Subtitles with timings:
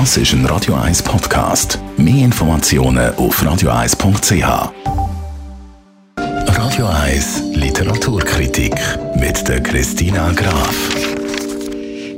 [0.00, 1.78] Das ist ein Radio 1 Podcast.
[1.96, 4.72] Mehr Informationen auf radio1.ch.
[6.16, 8.74] Radio 1 Literaturkritik
[9.14, 10.74] mit der Christina Graf.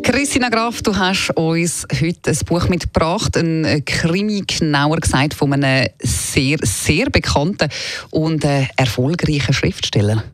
[0.03, 5.91] Christina Graf, du hast uns heute ein Buch mitgebracht, ein Krimi, genauer gesagt, von einem
[6.01, 7.69] sehr, sehr bekannten
[8.09, 10.25] und äh, erfolgreichen Schriftsteller.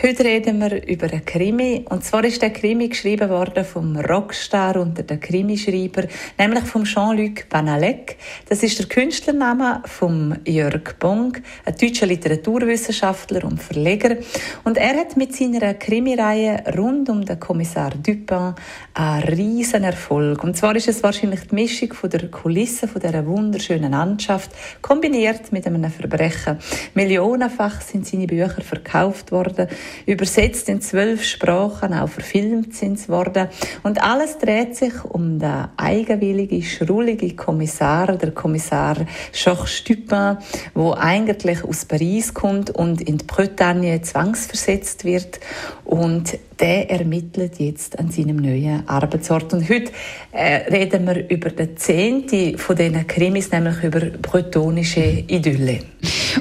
[0.00, 1.84] Heute reden wir über einen Krimi.
[1.88, 6.04] Und zwar ist der Krimi geschrieben worden vom Rockstar unter den Krimischreiber,
[6.38, 8.16] nämlich vom Jean-Luc Banalek.
[8.48, 14.16] Das ist der Künstlername von Jörg Bong, ein deutscher Literaturwissenschaftler und Verleger.
[14.64, 18.54] Und er hat mit seiner Krimireihe rund um den Kommissar Dupin
[18.94, 20.42] einen riesen Erfolg.
[20.42, 25.52] Und zwar ist es wahrscheinlich die Mischung von der Kulisse von dieser wunderschönen Landschaft kombiniert
[25.52, 26.58] mit einem Verbrechen.
[26.94, 29.68] Millionenfach sind seine Bücher verkauft worden
[30.06, 33.48] übersetzt in zwölf Sprachen, auch verfilmt sind sie worden.
[33.82, 38.96] Und alles dreht sich um den eigenwilligen, schrulligen Kommissar, der Kommissar
[39.32, 40.38] Georges Stupin,
[40.74, 45.40] wo eigentlich aus Paris kommt und in die Bretagne zwangsversetzt wird.
[45.84, 49.52] Und der ermittelt jetzt an seinem neuen Arbeitsort.
[49.52, 49.92] Und heute
[50.30, 55.80] äh, reden wir über den zehnten von diesen Krimis, nämlich über bretonische Idylle.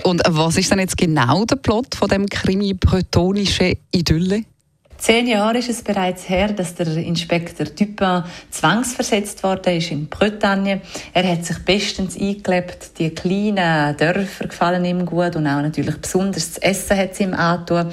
[0.04, 4.44] Und was ist denn jetzt genau der Plot von dem Krimi bretonische Idylle?
[5.02, 10.82] Zehn Jahre ist es bereits her, dass der Inspektor Dupin zwangsversetzt worden ist in Bretagne.
[11.12, 13.00] Er hat sich bestens eingelebt.
[13.00, 17.34] Die kleinen Dörfer gefallen ihm gut und auch natürlich besonders das Essen hat es ihm
[17.34, 17.92] angetan.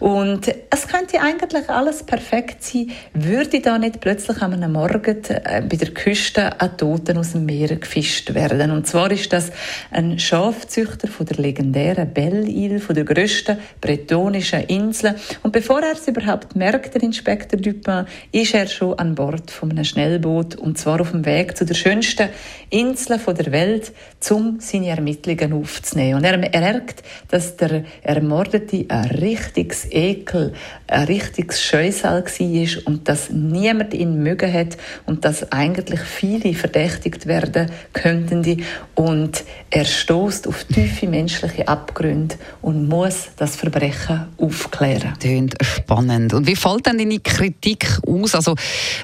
[0.00, 5.76] Und es könnte eigentlich alles perfekt sein, würde da nicht plötzlich am Morgen äh, bei
[5.76, 8.72] der Küste ein Toten aus dem Meer gefischt werden.
[8.72, 9.52] Und zwar ist das
[9.92, 15.14] ein Schafzüchter von der legendären Belle-Île, von der grössten bretonischen Insel.
[15.44, 19.50] Und bevor er es überhaupt Nacht merkt der Inspektor Dupin, ist er schon an Bord
[19.50, 22.30] von einem Schnellboot und zwar auf dem Weg zu der schönsten
[22.70, 23.92] Insel der Welt,
[24.30, 26.14] um seine Ermittlungen aufzunehmen.
[26.16, 30.54] Und er merkt, dass der Ermordete ein richtiges Ekel,
[30.86, 37.26] ein richtiges Scheusal war und dass niemand ihn mögen hat und dass eigentlich viele verdächtigt
[37.26, 38.62] werden könnten.
[38.94, 45.14] Und er stoßt auf tiefe menschliche Abgründe und muss das Verbrechen aufklären.
[45.18, 46.37] Tönt spannend.
[46.38, 48.36] Und wie fällt denn deine Kritik aus?
[48.36, 48.54] Also,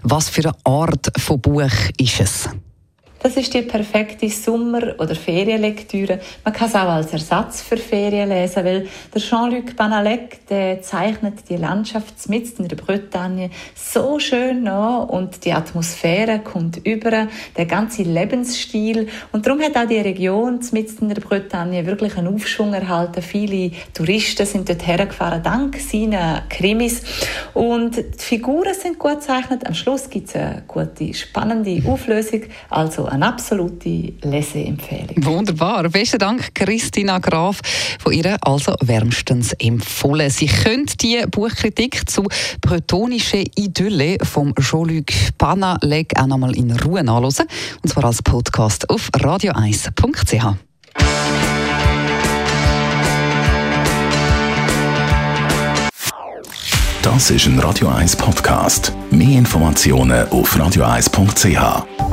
[0.04, 1.68] was für eine Art von Buch
[1.98, 2.48] ist es?
[3.24, 6.20] Das ist die perfekte Sommer- oder Ferienlektüre.
[6.44, 11.48] Man kann es auch als Ersatz für Ferien lesen, weil der Jean-Luc Banalek, der zeichnet
[11.48, 17.64] die Landschaft mitten in der Bretagne so schön an und die Atmosphäre kommt über, der
[17.64, 22.74] ganze Lebensstil und darum hat auch die Region mitten in der Bretagne wirklich einen Aufschwung
[22.74, 23.22] erhalten.
[23.22, 27.00] Viele Touristen sind dort hergefahren dank seiner Krimis
[27.54, 29.66] und die Figuren sind gut gezeichnet.
[29.66, 35.24] Am Schluss gibt es eine gute, spannende Auflösung, also eine absolute Leseempfehlung.
[35.24, 35.88] Wunderbar.
[35.88, 37.60] Besten Dank, Christina Graf,
[38.00, 40.30] von ihr also wärmstens empfohlen.
[40.30, 42.24] Sie können die Buchkritik zu
[42.60, 45.06] Bretonische Idylle vom Jean-Luc
[45.38, 47.46] Panaleg auch nochmal in Ruhe nachlesen.
[47.82, 50.56] Und zwar als Podcast auf radio1.ch.
[57.02, 58.92] Das ist ein Radio 1 Podcast.
[59.10, 62.03] Mehr Informationen auf radio1.ch.